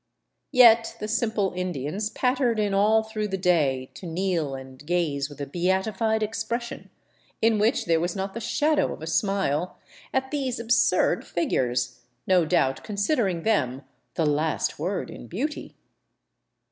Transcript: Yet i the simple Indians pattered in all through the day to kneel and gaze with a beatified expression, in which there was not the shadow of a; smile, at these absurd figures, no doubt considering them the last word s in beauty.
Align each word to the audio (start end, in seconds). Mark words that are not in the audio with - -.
Yet 0.51 0.93
i 0.95 0.99
the 1.01 1.07
simple 1.07 1.53
Indians 1.55 2.09
pattered 2.09 2.57
in 2.57 2.73
all 2.73 3.03
through 3.03 3.27
the 3.27 3.37
day 3.37 3.91
to 3.93 4.07
kneel 4.07 4.55
and 4.55 4.83
gaze 4.83 5.29
with 5.29 5.39
a 5.39 5.45
beatified 5.45 6.23
expression, 6.23 6.89
in 7.39 7.59
which 7.59 7.85
there 7.85 7.99
was 7.99 8.15
not 8.15 8.33
the 8.33 8.39
shadow 8.41 8.93
of 8.93 9.03
a; 9.03 9.05
smile, 9.05 9.77
at 10.11 10.31
these 10.31 10.59
absurd 10.59 11.23
figures, 11.23 11.99
no 12.25 12.45
doubt 12.45 12.83
considering 12.83 13.43
them 13.43 13.83
the 14.15 14.25
last 14.25 14.79
word 14.79 15.11
s 15.11 15.15
in 15.15 15.27
beauty. 15.27 15.75